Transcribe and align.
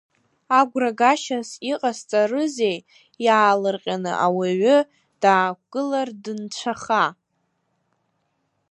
Агәрагашьас 0.59 1.49
иҟасаҵрызеи 1.71 2.77
иаалырҟьаны 3.25 4.11
ауаҩы 4.25 4.77
даақәгылар 5.21 6.09
дынцәаха? 6.23 7.05